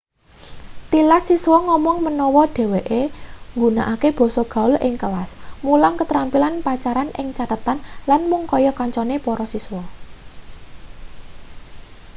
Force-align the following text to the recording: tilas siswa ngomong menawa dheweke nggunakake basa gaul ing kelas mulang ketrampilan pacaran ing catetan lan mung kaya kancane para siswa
tilas 0.91 1.23
siswa 1.29 1.57
ngomong 1.67 1.97
menawa 2.07 2.43
dheweke 2.55 3.01
nggunakake 3.55 4.09
basa 4.17 4.41
gaul 4.53 4.73
ing 4.87 4.93
kelas 5.01 5.29
mulang 5.65 5.95
ketrampilan 5.99 6.55
pacaran 6.65 7.09
ing 7.19 7.27
catetan 7.37 7.77
lan 8.09 8.21
mung 8.29 8.43
kaya 8.51 8.71
kancane 8.79 9.17
para 9.25 9.45
siswa 9.53 9.83